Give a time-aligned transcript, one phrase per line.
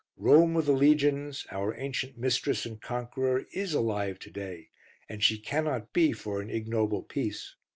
[0.17, 4.69] Rome of the legions, our ancient mistress and conqueror, is alive to day,
[5.07, 7.53] and she cannot be for an ignoble peace.